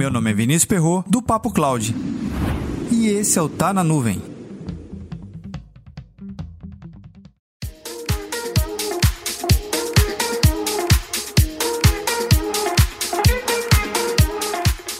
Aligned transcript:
Meu 0.00 0.10
nome 0.10 0.30
é 0.30 0.32
Vinícius 0.32 0.64
Perro 0.64 1.04
do 1.06 1.20
Papo 1.20 1.50
Cloud. 1.52 1.94
E 2.90 3.08
esse 3.08 3.38
é 3.38 3.42
o 3.42 3.50
Tá 3.50 3.70
na 3.70 3.84
Nuvem. 3.84 4.22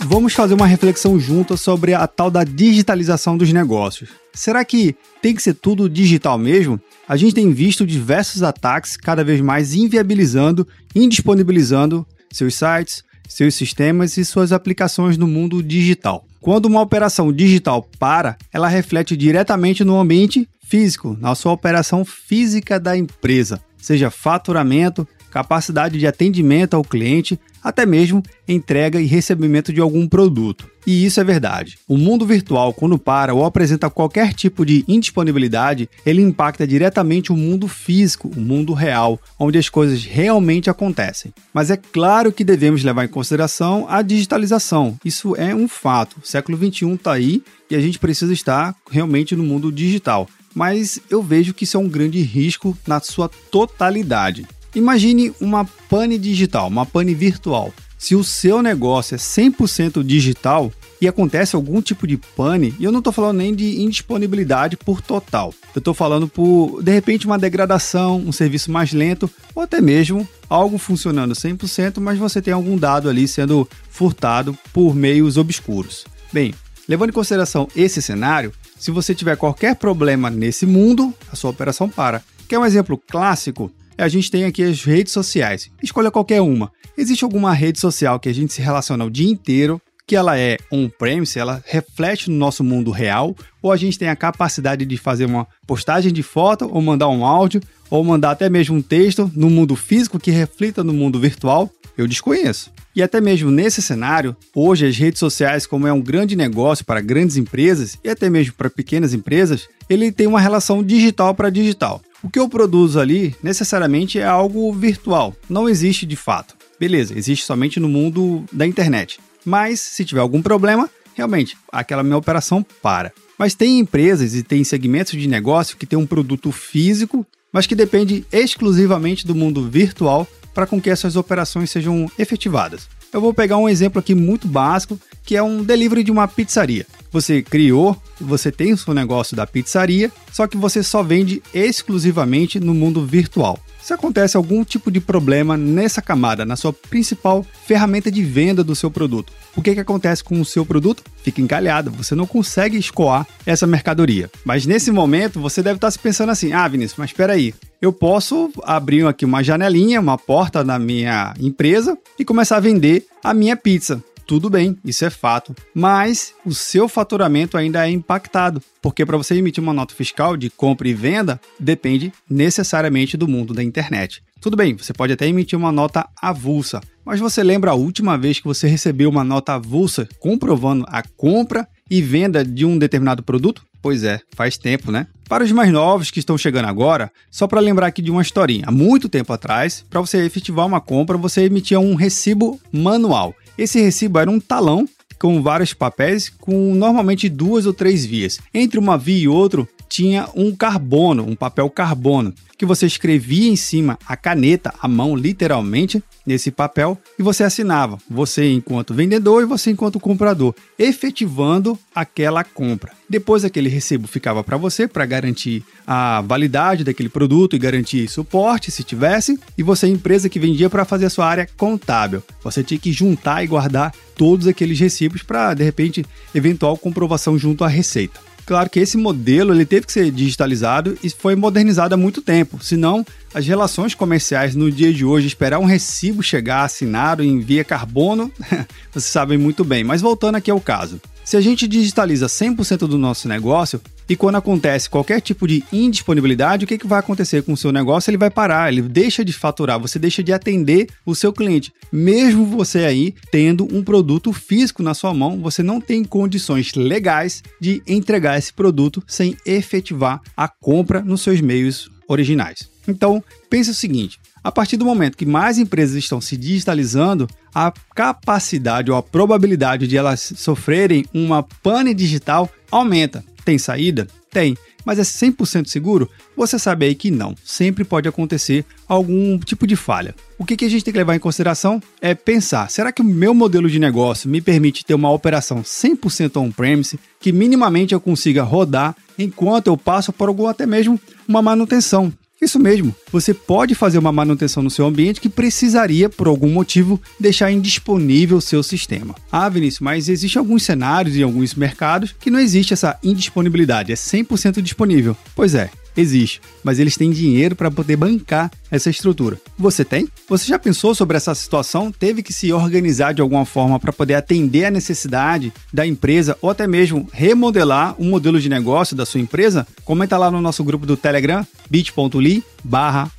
Vamos 0.01 0.35
fazer 0.35 0.53
uma 0.53 0.67
reflexão 0.67 1.19
junta 1.19 1.57
sobre 1.57 1.95
a 1.95 2.07
tal 2.07 2.31
da 2.31 2.45
digitalização 2.45 3.39
dos 3.39 3.51
negócios. 3.55 4.11
Será 4.35 4.63
que 4.67 4.95
tem 5.23 5.35
que 5.35 5.43
ser 5.43 5.55
tudo 5.55 5.89
digital 5.89 6.37
mesmo? 6.37 6.79
A 7.09 7.17
gente 7.17 7.35
tem 7.35 7.51
visto 7.51 7.87
diversos 7.87 8.43
ataques 8.43 8.99
cada 8.99 9.25
vez 9.25 9.41
mais 9.41 9.73
inviabilizando, 9.73 10.69
indisponibilizando 10.95 12.07
seus 12.31 12.55
sites, 12.55 13.03
seus 13.29 13.55
sistemas 13.55 14.17
e 14.17 14.25
suas 14.25 14.53
aplicações 14.53 15.17
no 15.17 15.27
mundo 15.27 15.63
digital. 15.63 16.25
Quando 16.41 16.67
uma 16.67 16.81
operação 16.81 17.33
digital 17.33 17.87
para, 17.99 18.37
ela 18.53 18.69
reflete 18.69 19.17
diretamente 19.17 19.85
no 19.85 19.99
ambiente 19.99 20.49
físico, 20.63 21.17
na 21.21 21.35
sua 21.35 21.53
operação 21.53 22.05
física 22.05 22.79
da 22.79 22.97
empresa, 22.97 23.61
seja 23.77 24.11
faturamento, 24.11 25.07
capacidade 25.31 25.99
de 25.99 26.07
atendimento 26.07 26.75
ao 26.75 26.85
cliente, 26.85 27.39
até 27.63 27.85
mesmo 27.85 28.23
entrega 28.47 29.01
e 29.01 29.07
recebimento 29.07 29.73
de 29.73 29.81
algum 29.81 30.07
produto. 30.07 30.70
E 30.87 31.05
isso 31.05 31.21
é 31.21 31.25
verdade. 31.25 31.79
O 31.87 31.97
mundo 31.97 32.27
virtual, 32.27 32.73
quando 32.73 32.99
para 32.99 33.35
ou 33.35 33.45
apresenta 33.45 33.91
qualquer 33.91 34.33
tipo 34.33 34.65
de 34.65 34.85
indisponibilidade, 34.89 35.89
ele 36.05 36.23
impacta 36.23 36.67
diretamente 36.67 37.33
o 37.33 37.37
mundo 37.37 37.69
físico, 37.69 38.31
o 38.35 38.41
mundo 38.41 38.73
real, 38.73 39.21
onde 39.39 39.59
as 39.59 39.69
coisas 39.69 40.05
realmente 40.05 40.71
acontecem. 40.71 41.33
Mas 41.53 41.71
é 41.71 41.77
claro 41.77 42.33
que 42.33 42.45
devemos 42.45 42.83
levar 42.83 43.05
em 43.05 43.09
consideração 43.09 43.87
a 43.89 44.03
digitalização. 44.03 44.99
Isso 45.05 45.37
é 45.37 45.55
um 45.55 45.69
fato. 45.69 46.17
O 46.23 46.27
século 46.27 46.57
XXI 46.57 46.95
está 46.95 47.13
aí 47.13 47.43
e 47.71 47.77
a 47.77 47.81
gente 47.81 47.99
precisa 47.99 48.33
estar 48.33 48.75
realmente 48.91 49.37
no 49.37 49.45
mundo 49.45 49.71
digital. 49.71 50.29
Mas 50.55 51.01
eu 51.09 51.23
vejo 51.23 51.55
que 51.55 51.65
isso 51.65 51.77
é 51.77 51.81
um 51.81 51.89
grande 51.89 52.21
risco 52.21 52.77
na 52.87 53.01
sua 53.01 53.29
totalidade. 53.51 54.47
Imagine 54.75 55.33
uma 55.41 55.65
pane 55.89 56.19
digital, 56.19 56.69
uma 56.69 56.87
pane 56.87 57.15
virtual. 57.15 57.73
Se 58.01 58.17
o 58.17 58.25
seu 58.25 58.63
negócio 58.63 59.15
é 59.15 59.19
100% 59.19 60.03
digital 60.03 60.73
e 61.03 61.07
acontece 61.07 61.55
algum 61.55 61.83
tipo 61.83 62.07
de 62.07 62.17
pane, 62.17 62.75
e 62.79 62.85
eu 62.85 62.91
não 62.91 63.01
estou 63.01 63.13
falando 63.13 63.37
nem 63.37 63.55
de 63.55 63.83
indisponibilidade 63.83 64.75
por 64.75 65.03
total, 65.03 65.53
eu 65.75 65.81
estou 65.81 65.93
falando 65.93 66.27
por, 66.27 66.83
de 66.83 66.91
repente, 66.91 67.27
uma 67.27 67.39
degradação, 67.39 68.17
um 68.17 68.33
serviço 68.33 68.73
mais 68.73 68.95
lento, 68.95 69.31
ou 69.55 69.63
até 69.63 69.83
mesmo 69.83 70.27
algo 70.49 70.79
funcionando 70.79 71.35
100%, 71.35 72.01
mas 72.01 72.19
você 72.19 72.41
tem 72.41 72.55
algum 72.55 72.79
dado 72.79 73.07
ali 73.07 73.29
sendo 73.29 73.69
furtado 73.91 74.57
por 74.73 74.95
meios 74.95 75.37
obscuros. 75.37 76.07
Bem, 76.33 76.55
levando 76.89 77.11
em 77.11 77.13
consideração 77.15 77.69
esse 77.77 78.01
cenário, 78.01 78.51
se 78.79 78.91
você 78.91 79.15
tiver 79.15 79.37
qualquer 79.37 79.77
problema 79.77 80.31
nesse 80.31 80.65
mundo, 80.65 81.13
a 81.31 81.37
sua 81.37 81.51
operação 81.51 81.87
para. 81.87 82.23
Quer 82.49 82.59
um 82.59 82.65
exemplo 82.65 82.97
clássico? 82.97 83.71
A 84.01 84.09
gente 84.09 84.31
tem 84.31 84.45
aqui 84.45 84.63
as 84.63 84.83
redes 84.83 85.13
sociais. 85.13 85.71
Escolha 85.83 86.11
qualquer 86.11 86.41
uma. 86.41 86.73
Existe 86.97 87.25
alguma 87.25 87.53
rede 87.53 87.79
social 87.79 88.19
que 88.19 88.29
a 88.29 88.35
gente 88.35 88.53
se 88.53 88.63
relaciona 88.63 89.05
o 89.05 89.11
dia 89.11 89.31
inteiro, 89.31 89.81
que 90.07 90.17
ela 90.17 90.37
é 90.37 90.57
on-premise, 90.73 91.39
ela 91.39 91.63
reflete 91.67 92.29
no 92.29 92.37
nosso 92.37 92.65
mundo 92.65 92.91
real, 92.91 93.37
ou 93.63 93.71
a 93.71 93.77
gente 93.77 93.99
tem 93.99 94.09
a 94.09 94.17
capacidade 94.17 94.85
de 94.85 94.97
fazer 94.97 95.27
uma 95.27 95.47
postagem 95.67 96.13
de 96.13 96.23
foto, 96.23 96.69
ou 96.73 96.83
mandar 96.83 97.09
um 97.09 97.25
áudio, 97.25 97.61
ou 97.89 98.03
mandar 98.03 98.33
até 98.33 98.49
mesmo 98.49 98.77
um 98.77 98.83
texto 98.83 99.31
no 99.37 99.49
mundo 99.49 99.77
físico 99.77 100.19
que 100.19 100.31
reflita 100.31 100.83
no 100.83 100.93
mundo 100.93 101.21
virtual? 101.21 101.71
Eu 102.01 102.09
desconheço. 102.09 102.73
E 102.97 103.03
até 103.03 103.21
mesmo 103.21 103.51
nesse 103.51 103.83
cenário, 103.83 104.35
hoje 104.55 104.87
as 104.87 104.97
redes 104.97 105.19
sociais, 105.19 105.67
como 105.67 105.87
é 105.87 105.93
um 105.93 106.01
grande 106.01 106.35
negócio 106.35 106.83
para 106.83 107.03
grandes 107.03 107.37
empresas 107.37 107.99
e 108.03 108.09
até 108.09 108.31
mesmo 108.31 108.55
para 108.55 108.71
pequenas 108.71 109.13
empresas, 109.13 109.69
ele 109.87 110.11
tem 110.11 110.27
uma 110.27 110.41
relação 110.41 110.83
digital 110.83 111.35
para 111.35 111.51
digital. 111.51 112.01
O 112.23 112.31
que 112.31 112.39
eu 112.39 112.49
produzo 112.49 112.99
ali 112.99 113.37
necessariamente 113.43 114.19
é 114.19 114.25
algo 114.25 114.73
virtual, 114.73 115.37
não 115.47 115.69
existe 115.69 116.07
de 116.07 116.17
fato. 116.17 116.57
Beleza, 116.81 117.13
existe 117.15 117.45
somente 117.45 117.79
no 117.79 117.89
mundo 117.89 118.45
da 118.51 118.67
internet. 118.67 119.21
Mas 119.45 119.81
se 119.81 120.03
tiver 120.03 120.23
algum 120.23 120.41
problema, 120.41 120.89
realmente 121.15 121.55
aquela 121.71 122.03
minha 122.03 122.17
operação 122.17 122.65
para. 122.81 123.13
Mas 123.39 123.55
tem 123.55 123.79
empresas 123.79 124.35
e 124.35 124.43
tem 124.43 124.65
segmentos 124.65 125.21
de 125.21 125.29
negócio 125.29 125.77
que 125.77 125.85
tem 125.85 125.99
um 125.99 126.07
produto 126.07 126.51
físico, 126.51 127.27
mas 127.53 127.67
que 127.67 127.75
depende 127.75 128.25
exclusivamente 128.33 129.27
do 129.27 129.35
mundo 129.35 129.69
virtual 129.69 130.27
para 130.55 130.67
com 130.67 130.81
que 130.81 130.91
essas 130.91 131.17
operações 131.17 131.71
sejam 131.71 132.11
efetivadas. 132.19 132.89
Eu 133.13 133.21
vou 133.21 133.35
pegar 133.35 133.57
um 133.57 133.69
exemplo 133.69 133.99
aqui 133.99 134.15
muito 134.15 134.47
básico, 134.47 134.99
que 135.31 135.37
é 135.37 135.43
um 135.45 135.63
delivery 135.63 136.03
de 136.03 136.11
uma 136.11 136.27
pizzaria. 136.27 136.85
Você 137.13 137.41
criou, 137.41 137.97
você 138.21 138.51
tem 138.51 138.73
o 138.73 138.77
seu 138.77 138.93
negócio 138.93 139.37
da 139.37 139.47
pizzaria, 139.47 140.11
só 140.33 140.45
que 140.45 140.57
você 140.57 140.83
só 140.83 141.05
vende 141.05 141.41
exclusivamente 141.55 142.59
no 142.59 142.75
mundo 142.75 143.07
virtual. 143.07 143.57
Se 143.81 143.93
acontece 143.93 144.37
algum 144.37 144.65
tipo 144.65 144.91
de 144.91 145.01
problema 145.01 145.57
nessa 145.57 146.03
camada, 146.03 146.45
na 146.45 146.57
sua 146.57 146.73
principal 146.73 147.47
ferramenta 147.65 148.11
de 148.11 148.25
venda 148.25 148.65
do 148.65 148.75
seu 148.75 148.91
produto, 148.91 149.33
o 149.55 149.63
que, 149.63 149.73
que 149.73 149.79
acontece 149.79 150.25
com 150.25 150.41
o 150.41 150.45
seu 150.45 150.67
produto? 150.67 151.05
Fica 151.23 151.41
encalhado, 151.41 151.93
você 151.93 152.17
não 152.17 152.27
consegue 152.27 152.77
escoar 152.77 153.25
essa 153.47 153.69
mercadoria. 153.69 154.29
Mas 154.45 154.67
nesse 154.67 154.91
momento 154.91 155.41
você 155.41 155.63
deve 155.63 155.77
estar 155.77 155.93
se 155.93 155.99
pensando 156.01 156.31
assim: 156.31 156.53
ah, 156.53 156.67
Vinícius, 156.67 156.99
mas 156.99 157.11
espera 157.11 157.35
aí, 157.35 157.55
eu 157.81 157.93
posso 157.93 158.51
abrir 158.65 159.07
aqui 159.07 159.25
uma 159.25 159.45
janelinha, 159.45 160.01
uma 160.01 160.19
porta 160.19 160.65
na 160.65 160.77
minha 160.77 161.35
empresa 161.39 161.97
e 162.19 162.25
começar 162.25 162.57
a 162.57 162.61
vender 162.61 163.07
a 163.23 163.33
minha 163.33 163.57
pizza 163.57 164.03
tudo 164.31 164.49
bem, 164.49 164.79
isso 164.85 165.05
é 165.05 165.11
fato. 165.11 165.57
Mas 165.75 166.33
o 166.47 166.55
seu 166.55 166.87
faturamento 166.87 167.57
ainda 167.57 167.85
é 167.85 167.91
impactado, 167.91 168.63
porque 168.81 169.05
para 169.05 169.17
você 169.17 169.35
emitir 169.35 169.61
uma 169.61 169.73
nota 169.73 169.93
fiscal 169.93 170.37
de 170.37 170.49
compra 170.49 170.89
e 170.89 170.95
venda, 170.95 171.41
depende 171.59 172.13
necessariamente 172.31 173.17
do 173.17 173.27
mundo 173.27 173.53
da 173.53 173.61
internet. 173.61 174.23
Tudo 174.41 174.57
bem, 174.57 174.77
você 174.77 174.93
pode 174.93 175.13
até 175.13 175.27
emitir 175.27 175.59
uma 175.59 175.73
nota 175.73 176.09
avulsa, 176.23 176.81
mas 177.05 177.19
você 177.19 177.43
lembra 177.43 177.73
a 177.73 177.75
última 177.75 178.17
vez 178.17 178.39
que 178.39 178.47
você 178.47 178.69
recebeu 178.69 179.11
uma 179.11 179.25
nota 179.25 179.55
avulsa 179.55 180.09
comprovando 180.21 180.85
a 180.87 181.03
compra 181.03 181.67
e 181.91 182.01
venda 182.01 182.45
de 182.45 182.65
um 182.65 182.79
determinado 182.79 183.25
produto? 183.25 183.67
Pois 183.83 184.05
é, 184.05 184.21
faz 184.37 184.57
tempo, 184.57 184.93
né? 184.93 185.09
Para 185.29 185.43
os 185.43 185.53
mais 185.53 185.73
novos 185.73 186.11
que 186.11 186.19
estão 186.19 186.37
chegando 186.37 186.67
agora, 186.67 187.11
só 187.31 187.47
para 187.47 187.61
lembrar 187.61 187.87
aqui 187.87 188.03
de 188.03 188.11
uma 188.11 188.21
historinha. 188.21 188.65
Há 188.67 188.71
muito 188.71 189.09
tempo 189.09 189.33
atrás, 189.33 189.85
para 189.89 190.01
você 190.01 190.25
efetivar 190.25 190.67
uma 190.67 190.81
compra, 190.81 191.17
você 191.17 191.45
emitia 191.45 191.81
um 191.81 191.95
recibo 191.95 192.61
manual. 192.73 193.35
Esse 193.61 193.79
recibo 193.79 194.19
era 194.19 194.31
um 194.31 194.41
talão 194.41 194.89
com 195.19 195.43
vários 195.43 195.75
papéis, 195.75 196.31
com 196.31 196.75
normalmente 196.75 197.29
duas 197.29 197.67
ou 197.67 197.75
três 197.75 198.07
vias. 198.07 198.41
Entre 198.55 198.79
uma 198.79 198.97
via 198.97 199.25
e 199.25 199.29
outra 199.29 199.69
tinha 199.91 200.29
um 200.37 200.55
carbono, 200.55 201.27
um 201.29 201.35
papel 201.35 201.69
carbono, 201.69 202.33
que 202.57 202.65
você 202.65 202.87
escrevia 202.87 203.51
em 203.51 203.57
cima 203.57 203.99
a 204.07 204.17
caneta, 204.17 204.73
a 204.81 204.87
mão, 204.87 205.17
literalmente, 205.17 206.03
nesse 206.25 206.51
papel 206.51 206.97
e 207.19 207.23
você 207.23 207.43
assinava. 207.43 207.99
Você 208.09 208.53
enquanto 208.53 208.95
vendedor 208.95 209.43
e 209.43 209.47
você 209.47 209.71
enquanto 209.71 209.99
comprador, 209.99 210.55
efetivando 210.79 211.77
aquela 211.93 212.45
compra. 212.45 212.93
Depois 213.09 213.45
aquele 213.45 213.69
recibo 213.69 214.07
ficava 214.07 214.45
para 214.45 214.57
você 214.57 214.87
para 214.87 215.05
garantir 215.05 215.65
a 215.85 216.21
validade 216.21 216.85
daquele 216.85 217.09
produto 217.09 217.57
e 217.57 217.59
garantir 217.59 218.07
suporte 218.09 218.71
se 218.71 218.85
tivesse, 218.85 219.41
e 219.59 219.63
você 219.63 219.89
empresa 219.89 220.29
que 220.29 220.39
vendia 220.39 220.71
para 220.71 220.85
fazer 220.85 221.07
a 221.07 221.11
sua 221.11 221.27
área 221.27 221.49
contábil. 221.57 222.23
Você 222.45 222.63
tinha 222.63 222.79
que 222.79 222.93
juntar 222.93 223.43
e 223.43 223.49
guardar 223.49 223.93
todos 224.15 224.47
aqueles 224.47 224.79
recibos 224.79 225.23
para 225.23 225.55
de 225.55 225.65
repente 225.65 226.07
eventual 226.33 226.77
comprovação 226.77 227.37
junto 227.37 227.65
à 227.65 227.69
receita. 227.69 228.21
Claro 228.47 228.69
que 228.69 228.81
esse 228.81 228.97
modelo 228.97 229.55
ele 229.55 229.65
teve 229.65 229.87
que 229.87 229.93
ser 229.93 230.11
digitalizado 230.11 230.99
e 231.03 231.11
foi 231.11 231.37
modernizado 231.37 231.95
há 231.95 231.99
muito 231.99 232.21
tempo, 232.21 232.59
senão 232.63 233.05
as 233.33 233.47
relações 233.47 233.95
comerciais 233.95 234.57
no 234.57 234.71
dia 234.71 234.93
de 234.93 235.05
hoje, 235.05 235.29
esperar 235.29 235.61
um 235.61 235.65
recibo 235.65 236.23
chegar 236.23 236.65
assinado 236.65 237.23
em 237.23 237.39
via 237.39 237.63
carbono, 237.63 238.31
vocês 238.91 239.05
sabem 239.05 239.39
muito 239.39 239.65
bem. 239.65 239.85
Mas 239.85 240.01
voltando 240.01 240.35
aqui 240.35 240.51
ao 240.51 240.61
caso. 240.61 241.01
Se 241.25 241.37
a 241.37 241.41
gente 241.41 241.69
digitaliza 241.69 242.27
100% 242.27 242.89
do 242.89 242.99
nosso 242.99 243.29
negócio 243.29 243.81
e 244.09 244.17
quando 244.17 244.37
acontece 244.37 244.91
qualquer 244.91 245.21
tipo 245.21 245.47
de 245.47 245.63
indisponibilidade, 245.73 246.65
o 246.65 246.69
que, 246.69 246.79
que 246.79 246.87
vai 246.87 246.99
acontecer 246.99 247.43
com 247.43 247.53
o 247.53 247.57
seu 247.57 247.71
negócio? 247.71 248.11
Ele 248.11 248.17
vai 248.17 248.31
parar, 248.31 248.73
ele 248.73 248.83
deixa 248.83 249.25
de 249.25 249.33
faturar, 249.33 249.79
você 249.79 249.99
deixa 249.99 250.23
de 250.23 250.33
atender 250.33 250.89
o 251.07 251.15
seu 251.15 251.33
cliente. 251.33 251.73
Mesmo 251.93 252.45
você 252.45 252.81
aí 252.81 253.15
tendo 253.31 253.69
um 253.73 253.85
produto 253.85 254.33
físico 254.33 254.83
na 254.83 254.95
sua 254.95 255.15
mão, 255.15 255.39
você 255.39 255.63
não 255.63 255.81
tem 255.81 256.03
condições 256.03 256.75
legais 256.75 257.43
de 257.61 257.83
entregar 257.87 258.39
esse 258.39 258.53
produto 258.53 259.03
sem 259.07 259.37
efetivar 259.47 260.21
a 260.37 260.49
compra 260.49 261.01
nos 261.01 261.21
seus 261.21 261.41
meios 261.41 261.89
originais. 262.09 262.70
Então, 262.87 263.23
pense 263.49 263.71
o 263.71 263.75
seguinte: 263.75 264.19
a 264.43 264.51
partir 264.51 264.77
do 264.77 264.85
momento 264.85 265.17
que 265.17 265.27
mais 265.27 265.59
empresas 265.59 265.97
estão 265.97 266.21
se 266.21 266.37
digitalizando, 266.37 267.29
a 267.55 267.73
capacidade 267.95 268.91
ou 268.91 268.97
a 268.97 269.03
probabilidade 269.03 269.87
de 269.87 269.97
elas 269.97 270.33
sofrerem 270.37 271.05
uma 271.13 271.43
pane 271.43 271.93
digital 271.93 272.49
aumenta. 272.71 273.25
Tem 273.45 273.59
saída? 273.59 274.07
Tem. 274.31 274.57
Mas 274.85 274.99
é 274.99 275.03
100% 275.03 275.67
seguro? 275.67 276.09
Você 276.37 276.59
sabe 276.59 276.87
aí 276.87 276.95
que 276.95 277.11
não. 277.11 277.35
Sempre 277.45 277.85
pode 277.85 278.09
acontecer 278.09 278.65
algum 278.89 279.39
tipo 279.39 279.67
de 279.67 279.77
falha. 279.77 280.15
O 280.39 280.45
que, 280.45 280.65
a 280.65 280.69
gente 280.69 280.85
tem 280.85 280.93
que 280.93 280.99
levar 280.99 281.15
em 281.15 281.21
consideração 281.21 281.83
é 282.01 282.15
pensar: 282.15 282.71
será 282.71 282.91
que 282.91 283.03
o 283.03 283.05
meu 283.05 283.35
modelo 283.35 283.69
de 283.69 283.79
negócio 283.79 284.31
me 284.31 284.41
permite 284.41 284.85
ter 284.85 284.95
uma 284.95 285.11
operação 285.11 285.63
100% 285.63 286.41
on-premise, 286.41 286.99
que 287.19 287.33
minimamente 287.33 287.93
eu 287.93 288.01
consiga 288.01 288.43
rodar 288.43 288.97
enquanto 289.19 289.67
eu 289.67 289.77
passo 289.77 290.13
por 290.13 290.29
algum 290.29 290.47
até 290.47 290.65
mesmo 290.65 290.99
uma 291.29 291.43
manutenção? 291.43 292.13
Isso 292.43 292.59
mesmo, 292.59 292.95
você 293.13 293.35
pode 293.35 293.75
fazer 293.75 293.99
uma 293.99 294.11
manutenção 294.11 294.63
no 294.63 294.71
seu 294.71 294.87
ambiente 294.87 295.21
que 295.21 295.29
precisaria, 295.29 296.09
por 296.09 296.27
algum 296.27 296.49
motivo, 296.49 296.99
deixar 297.19 297.53
indisponível 297.53 298.39
o 298.39 298.41
seu 298.41 298.63
sistema. 298.63 299.15
Ah, 299.31 299.47
Vinícius, 299.51 299.81
mas 299.81 300.09
existem 300.09 300.41
alguns 300.41 300.63
cenários 300.63 301.15
e 301.17 301.23
alguns 301.23 301.55
mercados 301.55 302.15
que 302.19 302.31
não 302.31 302.41
existe 302.41 302.73
essa 302.73 302.99
indisponibilidade, 303.05 303.93
é 303.93 303.95
100% 303.95 304.63
disponível. 304.63 305.15
Pois 305.37 305.55
é, 305.55 305.69
existe, 305.97 306.41
mas 306.63 306.79
eles 306.79 306.97
têm 306.97 307.11
dinheiro 307.11 307.55
para 307.57 307.71
poder 307.71 307.97
bancar 307.97 308.51
essa 308.71 308.91
estrutura. 308.91 309.41
Você 309.59 309.85
tem? 309.85 310.09
Você 310.29 310.47
já 310.47 310.59
pensou 310.59 310.95
sobre 310.95 311.17
essa 311.17 311.35
situação? 311.35 311.91
Teve 311.93 312.23
que 312.23 312.33
se 312.33 312.53
organizar 312.53 313.13
de 313.13 313.21
alguma 313.21 313.45
forma 313.45 313.79
para 313.79 313.93
poder 313.93 314.15
atender 314.15 314.65
a 314.65 314.71
necessidade 314.71 315.53
da 315.73 315.87
empresa 315.87 316.37
ou 316.41 316.51
até 316.51 316.67
mesmo 316.67 317.09
remodelar 317.13 317.95
o 317.99 318.05
um 318.05 318.11
modelo 318.11 318.41
de 318.41 318.49
negócio 318.49 318.97
da 318.97 319.07
sua 319.07 319.21
empresa? 319.21 319.67
Comenta 319.85 320.17
lá 320.17 320.31
no 320.31 320.41
nosso 320.41 320.63
grupo 320.65 320.87
do 320.87 320.97
Telegram, 320.97 321.47
bit.ly 321.69 322.43
barra 322.63 323.11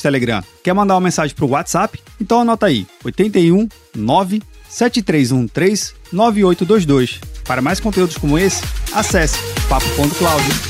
Telegram. 0.00 0.42
Quer 0.64 0.72
mandar 0.72 0.94
uma 0.94 1.00
mensagem 1.02 1.34
para 1.34 1.44
o 1.44 1.50
WhatsApp? 1.50 2.00
Então 2.20 2.40
anota 2.40 2.66
aí, 2.66 2.86
81 3.04 3.68
9 3.94 4.42
7313 4.68 5.94
9822. 6.12 7.20
Para 7.44 7.60
mais 7.60 7.80
conteúdos 7.80 8.16
como 8.16 8.38
esse, 8.38 8.62
acesse 8.92 9.36
papo.cloud. 9.68 10.69